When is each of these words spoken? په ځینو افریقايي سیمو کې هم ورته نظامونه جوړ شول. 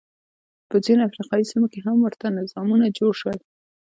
په 0.69 0.75
ځینو 0.85 1.01
افریقايي 1.09 1.45
سیمو 1.51 1.67
کې 1.73 1.79
هم 1.85 1.97
ورته 2.01 2.35
نظامونه 2.37 2.95
جوړ 2.97 3.13
شول. 3.21 3.39